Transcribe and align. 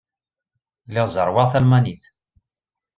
Lliɣ 0.87 1.07
zerrweɣ 1.13 1.47
talmanit. 1.51 2.03